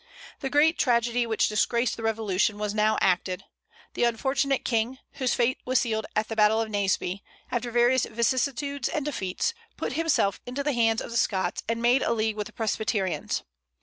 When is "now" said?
2.73-2.97